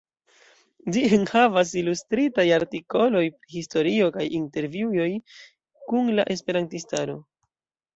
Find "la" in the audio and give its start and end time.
6.19-6.31